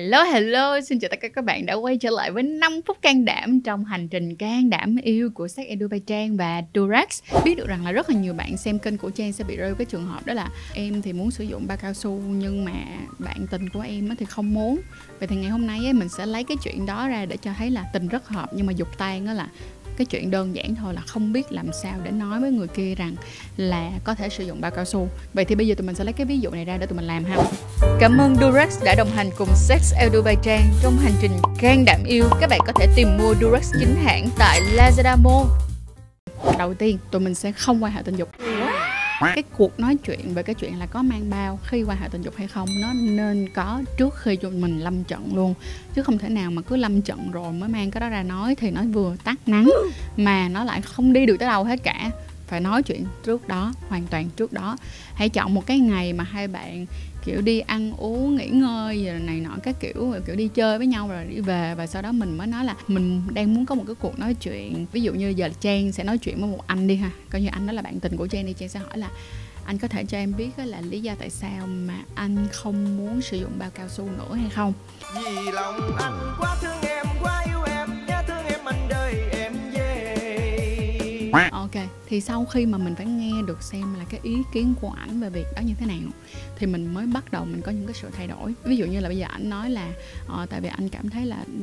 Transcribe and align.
Hello 0.00 0.22
hello, 0.22 0.80
xin 0.80 0.98
chào 0.98 1.08
tất 1.08 1.20
cả 1.20 1.28
các 1.28 1.44
bạn 1.44 1.66
đã 1.66 1.74
quay 1.74 1.96
trở 1.96 2.10
lại 2.10 2.30
với 2.30 2.42
5 2.42 2.80
phút 2.86 3.02
can 3.02 3.24
đảm 3.24 3.60
trong 3.60 3.84
hành 3.84 4.08
trình 4.08 4.36
can 4.36 4.70
đảm 4.70 4.96
yêu 5.02 5.30
của 5.34 5.48
sách 5.48 5.66
Edu 5.66 5.88
Bay 5.88 6.00
Trang 6.00 6.36
và 6.36 6.62
Durex. 6.74 7.22
Biết 7.44 7.54
được 7.54 7.68
rằng 7.68 7.84
là 7.84 7.92
rất 7.92 8.10
là 8.10 8.16
nhiều 8.16 8.34
bạn 8.34 8.56
xem 8.56 8.78
kênh 8.78 8.98
của 8.98 9.10
Trang 9.10 9.32
sẽ 9.32 9.44
bị 9.44 9.56
rơi 9.56 9.74
cái 9.78 9.84
trường 9.84 10.06
hợp 10.06 10.26
đó 10.26 10.34
là 10.34 10.48
em 10.74 11.02
thì 11.02 11.12
muốn 11.12 11.30
sử 11.30 11.44
dụng 11.44 11.66
bao 11.66 11.78
cao 11.82 11.94
su 11.94 12.20
nhưng 12.28 12.64
mà 12.64 12.72
bạn 13.18 13.46
tình 13.50 13.68
của 13.68 13.80
em 13.80 14.16
thì 14.18 14.26
không 14.26 14.54
muốn. 14.54 14.80
Vậy 15.18 15.28
thì 15.28 15.36
ngày 15.36 15.50
hôm 15.50 15.66
nay 15.66 15.92
mình 15.92 16.08
sẽ 16.08 16.26
lấy 16.26 16.44
cái 16.44 16.56
chuyện 16.62 16.86
đó 16.86 17.08
ra 17.08 17.26
để 17.26 17.36
cho 17.36 17.52
thấy 17.58 17.70
là 17.70 17.90
tình 17.92 18.08
rất 18.08 18.28
hợp 18.28 18.50
nhưng 18.54 18.66
mà 18.66 18.72
dục 18.72 18.98
tan 18.98 19.26
đó 19.26 19.32
là 19.32 19.48
cái 20.00 20.06
chuyện 20.06 20.30
đơn 20.30 20.54
giản 20.54 20.74
thôi 20.74 20.94
là 20.94 21.00
không 21.00 21.32
biết 21.32 21.52
làm 21.52 21.66
sao 21.82 21.94
để 22.04 22.10
nói 22.10 22.40
với 22.40 22.50
người 22.50 22.68
kia 22.68 22.94
rằng 22.94 23.14
là 23.56 23.90
có 24.04 24.14
thể 24.14 24.28
sử 24.28 24.44
dụng 24.44 24.60
bao 24.60 24.70
cao 24.70 24.84
su. 24.84 25.08
Vậy 25.34 25.44
thì 25.44 25.54
bây 25.54 25.66
giờ 25.66 25.74
tụi 25.74 25.86
mình 25.86 25.94
sẽ 25.94 26.04
lấy 26.04 26.12
cái 26.12 26.26
ví 26.26 26.38
dụ 26.38 26.50
này 26.50 26.64
ra 26.64 26.76
để 26.76 26.86
tụi 26.86 26.96
mình 26.96 27.06
làm 27.06 27.24
ha. 27.24 27.36
Cảm 28.00 28.18
ơn 28.18 28.36
Durex 28.36 28.84
đã 28.84 28.94
đồng 28.94 29.10
hành 29.10 29.30
cùng 29.38 29.48
Sex 29.54 29.94
El 29.94 30.10
Dubai 30.12 30.36
Trang 30.42 30.62
trong 30.82 30.96
hành 30.96 31.12
trình 31.20 31.32
gan 31.60 31.84
đảm 31.84 32.04
yêu. 32.04 32.24
Các 32.40 32.50
bạn 32.50 32.60
có 32.66 32.72
thể 32.72 32.86
tìm 32.96 33.08
mua 33.18 33.34
Durex 33.40 33.72
chính 33.80 33.96
hãng 34.04 34.28
tại 34.38 34.60
Lazada 34.76 35.16
Mall. 35.22 35.48
Đầu 36.58 36.74
tiên, 36.74 36.98
tụi 37.10 37.20
mình 37.20 37.34
sẽ 37.34 37.52
không 37.52 37.84
quan 37.84 37.92
hệ 37.92 38.02
tình 38.02 38.16
dục 38.16 38.28
cái 39.20 39.42
cuộc 39.56 39.80
nói 39.80 39.96
chuyện 39.96 40.34
về 40.34 40.42
cái 40.42 40.54
chuyện 40.54 40.78
là 40.78 40.86
có 40.86 41.02
mang 41.02 41.30
bao 41.30 41.58
khi 41.66 41.82
quan 41.82 41.98
hệ 42.00 42.08
tình 42.08 42.22
dục 42.22 42.34
hay 42.36 42.48
không, 42.48 42.68
nó 42.80 42.92
nên 42.92 43.48
có 43.54 43.82
trước 43.98 44.14
khi 44.16 44.36
cho 44.36 44.50
mình 44.50 44.78
lâm 44.78 45.04
trận 45.04 45.30
luôn. 45.34 45.54
Chứ 45.94 46.02
không 46.02 46.18
thể 46.18 46.28
nào 46.28 46.50
mà 46.50 46.62
cứ 46.62 46.76
lâm 46.76 47.02
trận 47.02 47.30
rồi 47.30 47.52
mới 47.52 47.68
mang 47.68 47.90
cái 47.90 48.00
đó 48.00 48.08
ra 48.08 48.22
nói 48.22 48.54
thì 48.54 48.70
nó 48.70 48.82
vừa 48.82 49.16
tắt 49.24 49.36
nắng, 49.46 49.70
mà 50.16 50.48
nó 50.48 50.64
lại 50.64 50.80
không 50.80 51.12
đi 51.12 51.26
được 51.26 51.36
tới 51.36 51.48
đâu 51.48 51.64
hết 51.64 51.82
cả 51.82 52.10
phải 52.50 52.60
nói 52.60 52.82
chuyện 52.82 53.04
trước 53.24 53.48
đó, 53.48 53.72
hoàn 53.88 54.06
toàn 54.06 54.30
trước 54.36 54.52
đó. 54.52 54.76
Hãy 55.14 55.28
chọn 55.28 55.54
một 55.54 55.66
cái 55.66 55.78
ngày 55.78 56.12
mà 56.12 56.24
hai 56.24 56.48
bạn, 56.48 56.86
kiểu, 57.24 57.40
đi 57.40 57.60
ăn 57.60 57.92
uống, 57.96 58.36
nghỉ 58.36 58.48
ngơi 58.48 59.04
rồi 59.04 59.20
này 59.20 59.40
nọ, 59.40 59.50
các 59.62 59.76
kiểu 59.80 60.14
kiểu, 60.26 60.36
đi 60.36 60.48
chơi 60.48 60.78
với 60.78 60.86
nhau 60.86 61.08
rồi 61.08 61.24
đi 61.24 61.40
về. 61.40 61.74
Và 61.74 61.86
sau 61.86 62.02
đó 62.02 62.12
mình 62.12 62.38
mới 62.38 62.46
nói 62.46 62.64
là 62.64 62.74
mình 62.88 63.22
đang 63.32 63.54
muốn 63.54 63.66
có 63.66 63.74
một 63.74 63.84
cái 63.86 63.94
cuộc 63.94 64.18
nói 64.18 64.34
chuyện. 64.34 64.86
Ví 64.92 65.00
dụ 65.02 65.12
như 65.12 65.28
giờ 65.28 65.50
trang 65.60 65.92
sẽ 65.92 66.04
nói 66.04 66.18
chuyện 66.18 66.40
với 66.40 66.50
một 66.50 66.66
anh 66.66 66.86
đi 66.86 66.96
ha. 66.96 67.10
Coi 67.30 67.42
như 67.42 67.48
anh 67.52 67.66
đó 67.66 67.72
là 67.72 67.82
bạn 67.82 68.00
tình 68.00 68.16
của 68.16 68.26
trang 68.26 68.46
đi. 68.46 68.52
Trang 68.52 68.68
sẽ 68.68 68.80
hỏi 68.80 68.98
là, 68.98 69.10
anh 69.64 69.78
có 69.78 69.88
thể 69.88 70.04
cho 70.04 70.18
em 70.18 70.36
biết 70.36 70.50
là 70.56 70.80
lý 70.80 71.00
do 71.00 71.14
tại 71.18 71.30
sao 71.30 71.66
mà 71.66 71.94
anh 72.14 72.46
không 72.52 72.96
muốn 72.96 73.22
sử 73.22 73.36
dụng 73.36 73.52
bao 73.58 73.70
cao 73.70 73.88
su 73.88 74.04
nữa 74.04 74.34
hay 74.34 74.50
không? 74.50 74.72
Vì 75.14 75.52
lòng 75.52 75.96
anh 75.98 76.34
quá 76.38 76.56
thương 76.60 76.80
em. 76.82 76.89
Thì 82.10 82.20
sau 82.20 82.44
khi 82.44 82.66
mà 82.66 82.78
mình 82.78 82.94
phải 82.94 83.06
nghe 83.06 83.42
được 83.46 83.62
xem 83.62 83.94
là 83.98 84.04
cái 84.10 84.20
ý 84.22 84.36
kiến 84.52 84.74
của 84.80 84.90
ảnh 84.90 85.20
về 85.20 85.30
việc 85.30 85.46
đó 85.56 85.60
như 85.60 85.74
thế 85.78 85.86
nào 85.86 86.10
thì 86.58 86.66
mình 86.66 86.94
mới 86.94 87.06
bắt 87.06 87.32
đầu 87.32 87.44
mình 87.44 87.60
có 87.62 87.72
những 87.72 87.86
cái 87.86 87.94
sự 88.02 88.08
thay 88.12 88.26
đổi. 88.26 88.54
Ví 88.64 88.76
dụ 88.76 88.86
như 88.86 89.00
là 89.00 89.08
bây 89.08 89.18
giờ 89.18 89.26
anh 89.30 89.50
nói 89.50 89.70
là 89.70 89.88
uh, 90.42 90.50
tại 90.50 90.60
vì 90.60 90.68
anh 90.68 90.88
cảm 90.88 91.10
thấy 91.10 91.26
là 91.26 91.44
ừ, 91.46 91.60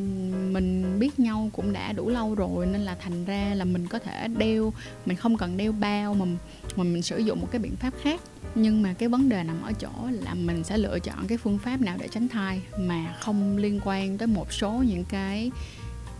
mình 0.51 0.99
biết 0.99 1.19
nhau 1.19 1.49
cũng 1.53 1.73
đã 1.73 1.91
đủ 1.91 2.09
lâu 2.09 2.35
rồi 2.35 2.65
nên 2.65 2.81
là 2.81 2.95
thành 2.95 3.25
ra 3.25 3.53
là 3.55 3.65
mình 3.65 3.87
có 3.87 3.99
thể 3.99 4.27
đeo 4.27 4.73
mình 5.05 5.17
không 5.17 5.37
cần 5.37 5.57
đeo 5.57 5.71
bao 5.71 6.13
mà 6.13 6.25
mà 6.75 6.83
mình 6.83 7.01
sử 7.01 7.17
dụng 7.17 7.41
một 7.41 7.47
cái 7.51 7.59
biện 7.59 7.75
pháp 7.75 7.93
khác. 8.01 8.21
Nhưng 8.55 8.81
mà 8.81 8.93
cái 8.93 9.09
vấn 9.09 9.29
đề 9.29 9.43
nằm 9.43 9.61
ở 9.61 9.71
chỗ 9.73 9.89
là 10.11 10.33
mình 10.33 10.63
sẽ 10.63 10.77
lựa 10.77 10.99
chọn 10.99 11.27
cái 11.27 11.37
phương 11.37 11.57
pháp 11.57 11.81
nào 11.81 11.97
để 11.99 12.07
tránh 12.07 12.27
thai 12.27 12.61
mà 12.79 13.15
không 13.19 13.57
liên 13.57 13.79
quan 13.85 14.17
tới 14.17 14.27
một 14.27 14.53
số 14.53 14.71
những 14.71 15.03
cái 15.09 15.51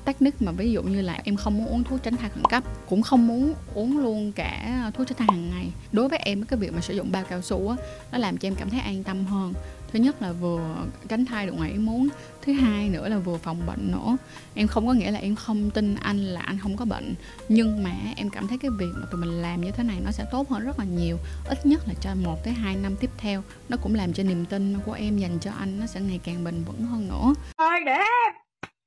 technique 0.07 0.45
mà 0.45 0.51
ví 0.51 0.71
dụ 0.71 0.83
như 0.83 1.01
là 1.01 1.19
em 1.23 1.35
không 1.35 1.57
muốn 1.57 1.67
uống 1.67 1.83
thuốc 1.83 2.03
tránh 2.03 2.17
thai 2.17 2.29
khẩn 2.29 2.43
cấp, 2.45 2.63
cũng 2.89 3.01
không 3.01 3.27
muốn 3.27 3.53
uống 3.73 3.99
luôn 3.99 4.31
cả 4.31 4.91
thuốc 4.93 5.07
tránh 5.07 5.17
thai 5.17 5.27
hàng 5.31 5.49
ngày. 5.49 5.71
Đối 5.91 6.09
với 6.09 6.19
em, 6.19 6.43
cái 6.43 6.59
việc 6.59 6.73
mà 6.73 6.81
sử 6.81 6.95
dụng 6.95 7.11
bao 7.11 7.23
cao 7.29 7.41
su 7.41 7.69
á, 7.69 7.75
nó 8.11 8.17
làm 8.17 8.37
cho 8.37 8.47
em 8.47 8.55
cảm 8.55 8.69
thấy 8.69 8.79
an 8.79 9.03
tâm 9.03 9.25
hơn. 9.25 9.53
Thứ 9.91 9.99
nhất 9.99 10.21
là 10.21 10.31
vừa 10.31 10.75
tránh 11.09 11.25
thai 11.25 11.45
được 11.45 11.51
ngoài 11.51 11.71
ý 11.71 11.77
muốn, 11.77 12.07
thứ 12.41 12.53
hai 12.53 12.89
nữa 12.89 13.09
là 13.09 13.17
vừa 13.17 13.37
phòng 13.37 13.65
bệnh 13.67 13.91
nữa. 13.91 14.17
Em 14.53 14.67
không 14.67 14.87
có 14.87 14.93
nghĩa 14.93 15.11
là 15.11 15.19
em 15.19 15.35
không 15.35 15.69
tin 15.71 15.95
anh 15.95 16.17
là 16.17 16.41
anh 16.41 16.59
không 16.59 16.77
có 16.77 16.85
bệnh, 16.85 17.15
nhưng 17.49 17.83
mà 17.83 17.91
em 18.15 18.29
cảm 18.29 18.47
thấy 18.47 18.57
cái 18.57 18.71
việc 18.79 18.91
mà 18.95 19.05
tụi 19.11 19.21
mình 19.21 19.41
làm 19.41 19.61
như 19.61 19.71
thế 19.71 19.83
này 19.83 19.97
nó 20.05 20.11
sẽ 20.11 20.25
tốt 20.31 20.49
hơn 20.49 20.63
rất 20.63 20.79
là 20.79 20.85
nhiều, 20.85 21.17
ít 21.49 21.65
nhất 21.65 21.87
là 21.87 21.93
cho 22.01 22.15
một 22.15 22.43
tới 22.43 22.53
hai 22.53 22.75
năm 22.75 22.95
tiếp 22.99 23.09
theo. 23.17 23.43
Nó 23.69 23.77
cũng 23.77 23.95
làm 23.95 24.13
cho 24.13 24.23
niềm 24.23 24.45
tin 24.45 24.79
của 24.85 24.93
em 24.93 25.17
dành 25.17 25.39
cho 25.39 25.51
anh 25.59 25.79
nó 25.79 25.85
sẽ 25.85 26.01
ngày 26.01 26.19
càng 26.23 26.43
bền 26.43 26.63
vững 26.63 26.85
hơn 26.85 27.07
nữa. 27.07 27.33
Thôi 27.57 27.79
để 27.85 28.01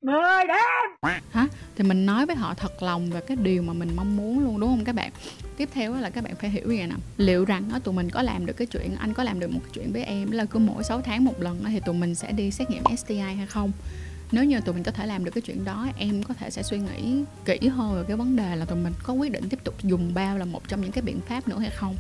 mười 0.02 0.46
đêm 0.48 1.14
hả? 1.30 1.46
Thì 1.76 1.84
mình 1.84 2.06
nói 2.06 2.26
với 2.26 2.36
họ 2.36 2.54
thật 2.54 2.82
lòng 2.82 3.10
về 3.10 3.20
cái 3.20 3.36
điều 3.36 3.62
mà 3.62 3.72
mình 3.72 3.96
mong 3.96 4.16
muốn 4.16 4.44
luôn 4.44 4.60
đúng 4.60 4.70
không 4.70 4.84
các 4.84 4.94
bạn? 4.94 5.12
Tiếp 5.56 5.68
theo 5.72 5.94
là 5.94 6.10
các 6.10 6.24
bạn 6.24 6.34
phải 6.36 6.50
hiểu 6.50 6.66
vậy 6.66 6.86
nè. 6.86 6.94
Liệu 7.16 7.44
rằng 7.44 7.68
đó, 7.72 7.78
tụi 7.78 7.94
mình 7.94 8.10
có 8.10 8.22
làm 8.22 8.46
được 8.46 8.52
cái 8.52 8.66
chuyện 8.66 8.96
anh 8.98 9.14
có 9.14 9.22
làm 9.22 9.40
được 9.40 9.50
một 9.50 9.60
cái 9.62 9.70
chuyện 9.74 9.92
với 9.92 10.04
em 10.04 10.30
là 10.30 10.44
cứ 10.44 10.58
mỗi 10.58 10.84
6 10.84 11.00
tháng 11.00 11.24
một 11.24 11.40
lần 11.40 11.64
thì 11.64 11.80
tụi 11.80 11.94
mình 11.94 12.14
sẽ 12.14 12.32
đi 12.32 12.50
xét 12.50 12.70
nghiệm 12.70 12.82
STI 12.96 13.18
hay 13.18 13.46
không? 13.46 13.72
Nếu 14.32 14.44
như 14.44 14.60
tụi 14.60 14.74
mình 14.74 14.84
có 14.84 14.92
thể 14.92 15.06
làm 15.06 15.24
được 15.24 15.30
cái 15.34 15.42
chuyện 15.42 15.64
đó 15.64 15.86
em 15.98 16.22
có 16.22 16.34
thể 16.34 16.50
sẽ 16.50 16.62
suy 16.62 16.78
nghĩ 16.78 17.24
kỹ 17.44 17.68
hơn 17.68 17.96
về 17.96 18.04
cái 18.08 18.16
vấn 18.16 18.36
đề 18.36 18.56
là 18.56 18.64
tụi 18.64 18.78
mình 18.78 18.92
có 19.02 19.12
quyết 19.12 19.32
định 19.32 19.48
tiếp 19.48 19.64
tục 19.64 19.74
dùng 19.82 20.14
bao 20.14 20.38
là 20.38 20.44
một 20.44 20.68
trong 20.68 20.80
những 20.80 20.92
cái 20.92 21.02
biện 21.02 21.20
pháp 21.20 21.48
nữa 21.48 21.58
hay 21.58 21.70
không? 21.70 21.96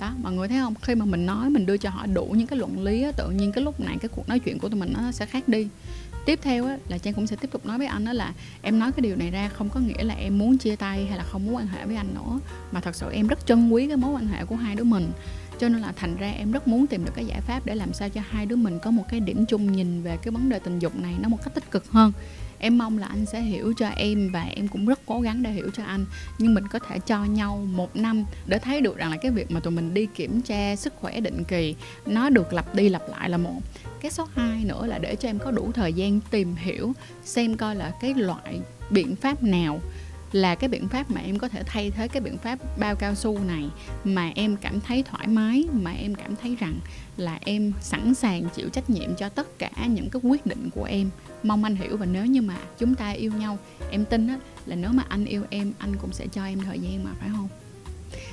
Đó 0.00 0.12
mọi 0.22 0.32
người 0.32 0.48
thấy 0.48 0.58
không? 0.58 0.74
Khi 0.82 0.94
mà 0.94 1.04
mình 1.04 1.26
nói 1.26 1.50
mình 1.50 1.66
đưa 1.66 1.76
cho 1.76 1.90
họ 1.90 2.06
đủ 2.06 2.24
những 2.24 2.46
cái 2.46 2.58
luận 2.58 2.84
lý 2.84 3.06
tự 3.16 3.30
nhiên 3.30 3.52
cái 3.52 3.64
lúc 3.64 3.80
này 3.80 3.96
cái 4.00 4.08
cuộc 4.08 4.28
nói 4.28 4.38
chuyện 4.38 4.58
của 4.58 4.68
tụi 4.68 4.80
mình 4.80 4.92
nó 4.92 5.12
sẽ 5.12 5.26
khác 5.26 5.48
đi. 5.48 5.68
Tiếp 6.26 6.38
theo 6.42 6.66
á, 6.66 6.76
là 6.88 6.98
trang 6.98 7.14
cũng 7.14 7.26
sẽ 7.26 7.36
tiếp 7.36 7.48
tục 7.52 7.66
nói 7.66 7.78
với 7.78 7.86
anh 7.86 8.04
đó 8.04 8.12
là 8.12 8.34
em 8.62 8.78
nói 8.78 8.92
cái 8.92 9.00
điều 9.00 9.16
này 9.16 9.30
ra 9.30 9.48
không 9.48 9.68
có 9.68 9.80
nghĩa 9.80 10.02
là 10.02 10.14
em 10.14 10.38
muốn 10.38 10.58
chia 10.58 10.76
tay 10.76 11.06
hay 11.06 11.18
là 11.18 11.24
không 11.24 11.46
muốn 11.46 11.56
quan 11.56 11.66
hệ 11.66 11.86
với 11.86 11.96
anh 11.96 12.14
nữa 12.14 12.40
mà 12.72 12.80
thật 12.80 12.94
sự 12.94 13.10
em 13.12 13.26
rất 13.26 13.46
trân 13.46 13.70
quý 13.70 13.86
cái 13.88 13.96
mối 13.96 14.12
quan 14.12 14.26
hệ 14.26 14.44
của 14.44 14.56
hai 14.56 14.74
đứa 14.74 14.84
mình. 14.84 15.10
Cho 15.58 15.68
nên 15.68 15.80
là 15.80 15.92
thành 15.96 16.16
ra 16.16 16.30
em 16.30 16.52
rất 16.52 16.68
muốn 16.68 16.86
tìm 16.86 17.04
được 17.04 17.12
cái 17.14 17.26
giải 17.26 17.40
pháp 17.40 17.66
để 17.66 17.74
làm 17.74 17.92
sao 17.92 18.08
cho 18.08 18.20
hai 18.28 18.46
đứa 18.46 18.56
mình 18.56 18.78
có 18.78 18.90
một 18.90 19.04
cái 19.08 19.20
điểm 19.20 19.46
chung 19.46 19.72
nhìn 19.72 20.02
về 20.02 20.16
cái 20.22 20.32
vấn 20.32 20.48
đề 20.48 20.58
tình 20.58 20.78
dục 20.78 20.96
này 20.96 21.14
nó 21.20 21.28
một 21.28 21.38
cách 21.44 21.54
tích 21.54 21.70
cực 21.70 21.90
hơn 21.90 22.12
em 22.58 22.78
mong 22.78 22.98
là 22.98 23.06
anh 23.06 23.26
sẽ 23.26 23.40
hiểu 23.40 23.72
cho 23.76 23.88
em 23.88 24.30
và 24.32 24.42
em 24.42 24.68
cũng 24.68 24.86
rất 24.86 25.00
cố 25.06 25.20
gắng 25.20 25.42
để 25.42 25.50
hiểu 25.50 25.70
cho 25.76 25.84
anh. 25.84 26.04
Nhưng 26.38 26.54
mình 26.54 26.68
có 26.68 26.78
thể 26.78 26.98
cho 26.98 27.24
nhau 27.24 27.66
một 27.72 27.96
năm 27.96 28.24
để 28.46 28.58
thấy 28.58 28.80
được 28.80 28.96
rằng 28.96 29.10
là 29.10 29.16
cái 29.16 29.30
việc 29.30 29.50
mà 29.50 29.60
tụi 29.60 29.72
mình 29.72 29.94
đi 29.94 30.06
kiểm 30.14 30.42
tra 30.42 30.76
sức 30.76 30.94
khỏe 31.00 31.20
định 31.20 31.44
kỳ, 31.44 31.74
nó 32.06 32.30
được 32.30 32.52
lặp 32.52 32.74
đi 32.74 32.88
lặp 32.88 33.02
lại 33.08 33.30
là 33.30 33.36
một. 33.36 33.60
Cái 34.00 34.10
số 34.10 34.28
2 34.34 34.64
nữa 34.64 34.86
là 34.86 34.98
để 34.98 35.16
cho 35.16 35.28
em 35.28 35.38
có 35.38 35.50
đủ 35.50 35.72
thời 35.72 35.92
gian 35.92 36.20
tìm 36.30 36.54
hiểu, 36.56 36.92
xem 37.24 37.56
coi 37.56 37.76
là 37.76 37.92
cái 38.00 38.14
loại 38.14 38.60
biện 38.90 39.16
pháp 39.16 39.42
nào 39.42 39.80
là 40.36 40.54
cái 40.54 40.68
biện 40.68 40.88
pháp 40.88 41.10
mà 41.10 41.20
em 41.20 41.38
có 41.38 41.48
thể 41.48 41.62
thay 41.66 41.90
thế 41.90 42.08
cái 42.08 42.20
biện 42.20 42.38
pháp 42.38 42.78
bao 42.78 42.96
cao 42.96 43.14
su 43.14 43.38
này 43.38 43.64
mà 44.04 44.32
em 44.34 44.56
cảm 44.56 44.80
thấy 44.80 45.02
thoải 45.02 45.26
mái, 45.26 45.64
mà 45.72 45.90
em 45.90 46.14
cảm 46.14 46.36
thấy 46.36 46.56
rằng 46.60 46.78
là 47.16 47.38
em 47.44 47.72
sẵn 47.80 48.14
sàng 48.14 48.48
chịu 48.54 48.68
trách 48.68 48.90
nhiệm 48.90 49.14
cho 49.14 49.28
tất 49.28 49.58
cả 49.58 49.70
những 49.86 50.10
cái 50.10 50.20
quyết 50.24 50.46
định 50.46 50.70
của 50.74 50.84
em. 50.84 51.10
Mong 51.42 51.64
anh 51.64 51.76
hiểu 51.76 51.96
và 51.96 52.06
nếu 52.06 52.26
như 52.26 52.42
mà 52.42 52.56
chúng 52.78 52.94
ta 52.94 53.10
yêu 53.10 53.32
nhau, 53.32 53.58
em 53.90 54.04
tin 54.04 54.28
á 54.28 54.38
là 54.66 54.76
nếu 54.76 54.90
mà 54.90 55.04
anh 55.08 55.24
yêu 55.24 55.44
em, 55.50 55.72
anh 55.78 55.96
cũng 55.96 56.12
sẽ 56.12 56.26
cho 56.26 56.44
em 56.44 56.58
thời 56.58 56.78
gian 56.78 57.04
mà, 57.04 57.10
phải 57.20 57.28
không? 57.36 57.48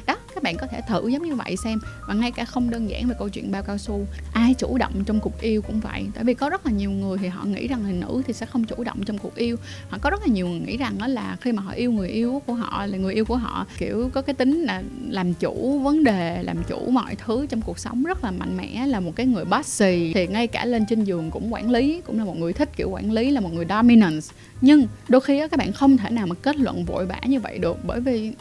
Đó, 0.06 0.18
các 0.36 0.44
bạn 0.44 0.58
có 0.58 0.68
thể 0.68 0.82
thử 0.88 1.08
giống 1.08 1.24
như 1.24 1.36
vậy 1.36 1.56
xem. 1.64 1.80
Và 2.08 2.14
ngay 2.14 2.32
cả 2.32 2.46
không 2.46 2.70
đơn 2.70 2.90
giản 2.90 3.08
về 3.08 3.16
câu 3.20 3.30
chuyện 3.30 3.52
bao 3.52 3.64
cao 3.64 3.78
su, 3.78 4.06
ai 4.34 4.54
chủ 4.54 4.78
động 4.78 5.04
trong 5.06 5.20
cuộc 5.20 5.42
yêu 5.42 5.62
cũng 5.62 5.80
vậy. 5.80 6.06
Tại 6.16 6.24
vì 6.24 6.34
có 6.34 6.50
rất 6.50 6.66
là 6.66 6.72
nhiều 6.72 6.92
người 6.92 7.18
thì 7.18 7.28
họ 7.28 7.46
nghĩ 7.46 7.68
rằng 7.68 7.86
là 7.86 7.92
nữ 7.92 8.22
thì 8.28 8.34
sẽ 8.34 8.46
không 8.46 8.64
chủ 8.64 8.84
động 8.84 9.04
trong 9.04 9.18
cuộc 9.18 9.36
yêu. 9.36 9.58
Họ 9.90 9.98
có 10.02 10.10
rất 10.10 10.22
là 10.22 10.28
nhiều 10.28 10.48
người 10.48 10.60
nghĩ 10.60 10.78
rằng 10.78 10.98
đó 10.98 11.08
là 11.08 11.38
khi 11.42 11.52
mà 11.52 11.62
họ 11.62 11.72
yêu 11.72 11.92
người 11.92 12.10
yêu 12.10 12.42
của 12.46 12.54
họ, 12.54 12.86
là 12.86 12.98
người 12.98 13.14
yêu 13.14 13.26
của 13.26 13.38
họ, 13.38 13.68
kiểu, 13.78 14.10
có 14.14 14.22
cái 14.22 14.34
tính 14.34 14.62
là 14.62 14.84
làm 15.10 15.34
chủ 15.34 15.80
vấn 15.80 16.04
đề, 16.04 16.44
làm 16.44 16.64
chủ 16.64 16.90
mọi 16.90 17.16
thứ 17.16 17.46
trong 17.50 17.62
cuộc 17.62 17.80
sống 17.80 18.04
rất 18.04 18.24
là 18.24 18.32
mạnh 18.32 18.58
mẽ, 18.58 18.86
là 18.88 19.00
một 19.00 19.16
cái 19.16 19.26
người 19.26 19.46
bossy. 19.46 20.12
Thì 20.14 20.28
ngay 20.28 20.48
cả 20.48 20.66
lên 20.66 20.86
trên 20.90 21.04
giường 21.04 21.32
cũng 21.32 21.54
quản 21.54 21.72
lý, 21.72 22.02
cũng 22.06 22.20
là 22.20 22.26
một 22.26 22.38
người 22.38 22.54
thích 22.54 22.70
kiểu 22.76 22.90
quản 22.90 23.12
lý, 23.12 23.30
là 23.30 23.42
một 23.42 23.54
người 23.54 23.66
dominance. 23.70 24.28
Nhưng 24.62 24.88
đôi 25.08 25.22
khi 25.22 25.48
các 25.52 25.58
bạn 25.58 25.74
không 25.74 25.98
thể 25.98 26.10
nào 26.10 26.28
mà 26.28 26.36
kết 26.36 26.58
luận 26.58 26.86
vội 26.86 27.06
vã 27.06 27.20
như 27.26 27.40
vậy 27.40 27.58
được. 27.58 27.78
Bởi 27.86 28.02
vì 28.02 28.34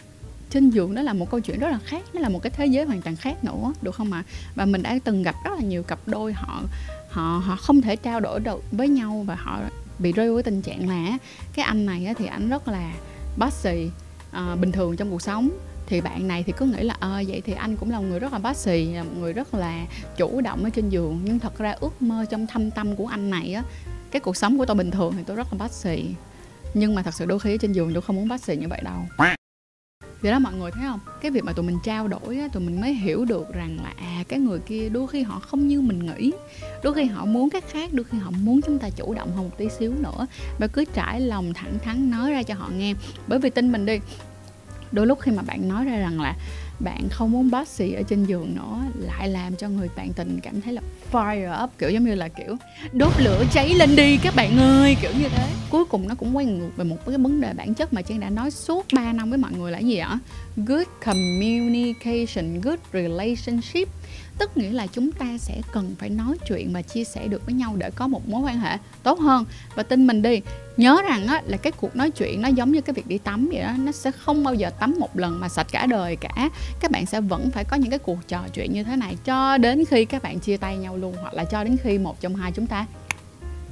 trên 0.52 0.70
giường 0.70 0.94
đó 0.94 1.02
là 1.02 1.12
một 1.12 1.30
câu 1.30 1.40
chuyện 1.40 1.58
rất 1.58 1.70
là 1.70 1.78
khác 1.84 2.02
nó 2.14 2.20
là 2.20 2.28
một 2.28 2.42
cái 2.42 2.50
thế 2.50 2.66
giới 2.66 2.84
hoàn 2.84 3.02
toàn 3.02 3.16
khác 3.16 3.44
nữa 3.44 3.72
được 3.82 3.94
không 3.94 4.12
ạ? 4.12 4.22
Và 4.54 4.64
mình 4.64 4.82
đã 4.82 4.98
từng 5.04 5.22
gặp 5.22 5.34
rất 5.44 5.50
là 5.54 5.60
nhiều 5.60 5.82
cặp 5.82 5.98
đôi 6.06 6.32
họ 6.32 6.62
họ 7.10 7.42
họ 7.44 7.56
không 7.56 7.80
thể 7.80 7.96
trao 7.96 8.20
đổi 8.20 8.40
được 8.40 8.64
với 8.72 8.88
nhau 8.88 9.24
và 9.26 9.34
họ 9.34 9.60
bị 9.98 10.12
rơi 10.12 10.32
với 10.32 10.42
tình 10.42 10.62
trạng 10.62 10.88
là 10.88 11.18
cái 11.54 11.64
anh 11.64 11.86
này 11.86 12.14
thì 12.18 12.26
anh 12.26 12.48
rất 12.48 12.68
là 12.68 12.92
bossy 13.36 13.90
uh, 14.30 14.60
bình 14.60 14.72
thường 14.72 14.96
trong 14.96 15.10
cuộc 15.10 15.22
sống. 15.22 15.50
Thì 15.86 16.00
bạn 16.00 16.28
này 16.28 16.42
thì 16.42 16.52
cứ 16.56 16.66
nghĩ 16.66 16.82
là 16.82 16.96
ờ 17.00 17.16
à, 17.16 17.22
vậy 17.28 17.42
thì 17.44 17.52
anh 17.52 17.76
cũng 17.76 17.90
là 17.90 17.98
một 17.98 18.04
người 18.08 18.18
rất 18.18 18.32
là 18.32 18.38
bossy 18.38 18.84
là 18.84 19.02
một 19.02 19.12
người 19.18 19.32
rất 19.32 19.54
là 19.54 19.86
chủ 20.16 20.40
động 20.40 20.64
ở 20.64 20.70
trên 20.70 20.88
giường. 20.88 21.20
Nhưng 21.24 21.38
thật 21.38 21.58
ra 21.58 21.74
ước 21.80 22.02
mơ 22.02 22.24
trong 22.30 22.46
thâm 22.46 22.70
tâm 22.70 22.96
của 22.96 23.06
anh 23.06 23.30
này 23.30 23.54
á 23.54 23.62
cái 24.10 24.20
cuộc 24.20 24.36
sống 24.36 24.58
của 24.58 24.66
tôi 24.66 24.76
bình 24.76 24.90
thường 24.90 25.14
thì 25.16 25.22
tôi 25.26 25.36
rất 25.36 25.46
là 25.52 25.64
bossy. 25.64 26.04
Nhưng 26.74 26.94
mà 26.94 27.02
thật 27.02 27.14
sự 27.14 27.26
đôi 27.26 27.38
khi 27.38 27.58
trên 27.58 27.72
giường 27.72 27.92
tôi 27.92 28.02
không 28.02 28.16
muốn 28.16 28.28
bossy 28.28 28.56
như 28.56 28.68
vậy 28.68 28.80
đâu 28.84 29.28
vậy 30.22 30.32
đó 30.32 30.38
mọi 30.38 30.52
người 30.54 30.70
thấy 30.70 30.82
không? 30.86 31.00
Cái 31.20 31.30
việc 31.30 31.44
mà 31.44 31.52
tụi 31.52 31.66
mình 31.66 31.78
trao 31.84 32.08
đổi 32.08 32.38
á, 32.38 32.48
tụi 32.52 32.62
mình 32.62 32.80
mới 32.80 32.94
hiểu 32.94 33.24
được 33.24 33.54
rằng 33.54 33.78
là 33.82 33.92
à 33.96 34.24
cái 34.28 34.38
người 34.38 34.58
kia 34.58 34.88
đôi 34.88 35.08
khi 35.08 35.22
họ 35.22 35.38
không 35.38 35.68
như 35.68 35.80
mình 35.80 36.06
nghĩ. 36.06 36.32
Đôi 36.82 36.94
khi 36.94 37.04
họ 37.04 37.24
muốn 37.24 37.50
cái 37.50 37.60
khác 37.60 37.92
đôi 37.92 38.04
khi 38.04 38.18
họ 38.18 38.30
muốn 38.30 38.60
chúng 38.66 38.78
ta 38.78 38.90
chủ 38.90 39.14
động 39.14 39.32
hơn 39.36 39.44
một 39.44 39.58
tí 39.58 39.68
xíu 39.68 39.92
nữa. 40.00 40.26
Và 40.58 40.66
cứ 40.66 40.84
trải 40.84 41.20
lòng 41.20 41.54
thẳng 41.54 41.78
thắn 41.84 42.10
nói 42.10 42.30
ra 42.30 42.42
cho 42.42 42.54
họ 42.54 42.68
nghe. 42.76 42.94
Bởi 43.26 43.38
vì 43.38 43.50
tin 43.50 43.72
mình 43.72 43.86
đi 43.86 43.98
đôi 44.92 45.06
lúc 45.06 45.20
khi 45.20 45.32
mà 45.32 45.42
bạn 45.42 45.68
nói 45.68 45.84
ra 45.84 45.98
rằng 45.98 46.20
là 46.20 46.36
bạn 46.84 47.08
không 47.08 47.32
muốn 47.32 47.50
bossy 47.50 47.92
ở 47.92 48.02
trên 48.02 48.24
giường 48.24 48.54
nữa 48.54 48.78
lại 48.98 49.28
làm 49.28 49.56
cho 49.56 49.68
người 49.68 49.88
bạn 49.96 50.12
tình 50.12 50.40
cảm 50.42 50.60
thấy 50.60 50.72
là 50.72 50.82
fire 51.12 51.64
up 51.64 51.70
kiểu 51.78 51.90
giống 51.90 52.04
như 52.04 52.14
là 52.14 52.28
kiểu 52.28 52.56
đốt 52.92 53.12
lửa 53.18 53.44
cháy 53.52 53.74
lên 53.74 53.96
đi 53.96 54.16
các 54.16 54.34
bạn 54.36 54.58
ơi 54.58 54.96
kiểu 55.02 55.10
như 55.18 55.28
thế. 55.28 55.48
Cuối 55.70 55.84
cùng 55.84 56.08
nó 56.08 56.14
cũng 56.14 56.36
quay 56.36 56.46
ngược 56.46 56.70
về 56.76 56.84
một 56.84 56.96
cái 57.06 57.18
vấn 57.18 57.40
đề 57.40 57.52
bản 57.52 57.74
chất 57.74 57.92
mà 57.92 58.02
trang 58.02 58.20
đã 58.20 58.30
nói 58.30 58.50
suốt 58.50 58.86
3 58.94 59.12
năm 59.12 59.30
với 59.30 59.38
mọi 59.38 59.52
người 59.52 59.72
là 59.72 59.78
gì 59.78 59.96
ạ? 59.96 60.18
Good 60.56 60.86
communication 61.04 62.60
good 62.60 62.78
relationship. 62.92 63.88
Tức 64.38 64.56
nghĩa 64.56 64.70
là 64.70 64.86
chúng 64.86 65.12
ta 65.12 65.38
sẽ 65.38 65.60
cần 65.72 65.94
phải 65.98 66.10
nói 66.10 66.36
chuyện 66.48 66.72
và 66.72 66.82
chia 66.82 67.04
sẻ 67.04 67.28
được 67.28 67.46
với 67.46 67.54
nhau 67.54 67.74
để 67.78 67.90
có 67.90 68.08
một 68.08 68.28
mối 68.28 68.42
quan 68.42 68.60
hệ 68.60 68.76
tốt 69.02 69.20
hơn. 69.20 69.44
Và 69.74 69.82
tin 69.82 70.06
mình 70.06 70.22
đi 70.22 70.40
nhớ 70.76 71.02
rằng 71.08 71.26
á, 71.26 71.42
là 71.46 71.56
cái 71.56 71.72
cuộc 71.72 71.96
nói 71.96 72.10
chuyện 72.10 72.42
nó 72.42 72.48
giống 72.48 72.72
như 72.72 72.80
cái 72.80 72.94
việc 72.94 73.06
đi 73.06 73.18
tắm 73.18 73.48
vậy 73.52 73.62
đó 73.62 73.72
nó 73.78 73.92
sẽ 73.92 74.10
không 74.10 74.44
bao 74.44 74.54
giờ 74.54 74.70
tắm 74.70 74.94
một 74.98 75.16
lần 75.16 75.40
mà 75.40 75.48
sạch 75.48 75.66
cả 75.72 75.86
đời 75.86 76.16
cả 76.16 76.48
các 76.80 76.90
bạn 76.90 77.06
sẽ 77.06 77.20
vẫn 77.20 77.50
phải 77.50 77.64
có 77.64 77.76
những 77.76 77.90
cái 77.90 77.98
cuộc 77.98 78.28
trò 78.28 78.40
chuyện 78.54 78.72
như 78.72 78.84
thế 78.84 78.96
này 78.96 79.16
cho 79.24 79.58
đến 79.58 79.84
khi 79.90 80.04
các 80.04 80.22
bạn 80.22 80.38
chia 80.38 80.56
tay 80.56 80.76
nhau 80.76 80.96
luôn, 80.96 81.14
hoặc 81.20 81.34
là 81.34 81.44
cho 81.44 81.64
đến 81.64 81.76
khi 81.82 81.98
một 81.98 82.20
trong 82.20 82.34
hai 82.34 82.52
chúng 82.52 82.66
ta 82.66 82.86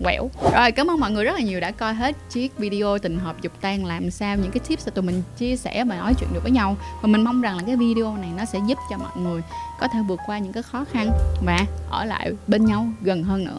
quẹo. 0.05 0.31
Rồi, 0.55 0.73
cảm 0.73 0.91
ơn 0.91 1.01
mọi 1.01 1.11
người 1.11 1.25
rất 1.25 1.33
là 1.33 1.41
nhiều 1.41 1.61
đã 1.61 1.71
coi 1.71 1.95
hết 1.95 2.17
chiếc 2.31 2.59
video 2.59 2.99
tình 2.99 3.19
hợp 3.19 3.43
dục 3.43 3.53
tan 3.61 3.85
làm 3.85 4.11
sao, 4.11 4.37
những 4.37 4.51
cái 4.51 4.61
tips 4.69 4.87
mà 4.87 4.93
tụi 4.95 5.05
mình 5.05 5.23
chia 5.39 5.57
sẻ 5.57 5.85
và 5.85 5.97
nói 5.97 6.15
chuyện 6.21 6.31
được 6.35 6.41
với 6.43 6.53
nhau. 6.53 6.77
Và 7.03 7.07
mình 7.07 7.25
mong 7.25 7.41
rằng 7.41 7.57
là 7.57 7.63
cái 7.67 7.77
video 7.77 8.17
này 8.17 8.31
nó 8.37 8.45
sẽ 8.45 8.59
giúp 8.67 8.79
cho 8.91 8.97
mọi 8.99 9.17
người 9.17 9.43
có 9.81 9.89
thể 9.93 9.99
vượt 10.09 10.21
qua 10.27 10.39
những 10.39 10.53
cái 10.53 10.63
khó 10.63 10.85
khăn 10.93 11.11
và 11.47 11.67
ở 11.91 12.05
lại 12.05 12.33
bên 12.47 12.65
nhau 12.65 12.89
gần 13.01 13.25
hơn 13.25 13.45
nữa. 13.45 13.59